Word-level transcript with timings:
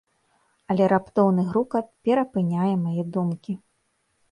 Але 0.73 0.87
раптоўны 0.93 1.41
грукат 1.51 1.85
перапыняе 2.09 2.73
мае 2.89 3.03
думкі. 3.19 3.59